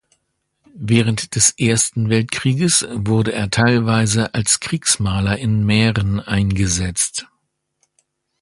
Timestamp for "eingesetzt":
6.19-7.27